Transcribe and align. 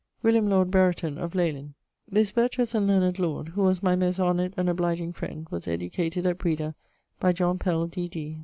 William, 0.23 0.49
lord 0.49 0.71
Brereton[BB] 0.71 1.57
of: 1.63 1.73
this 2.09 2.31
vertuous 2.31 2.73
and 2.73 2.87
learned 2.87 3.19
lord 3.19 3.49
(who 3.49 3.61
was 3.61 3.83
my 3.83 3.95
most 3.95 4.19
honoured 4.19 4.55
and 4.57 4.67
obligeing 4.67 5.13
friend) 5.13 5.45
was 5.51 5.67
educated 5.67 6.25
at 6.25 6.39
Breda, 6.39 6.73
by 7.19 7.31
John 7.31 7.59
Pell, 7.59 7.85
D.D. 7.85 8.39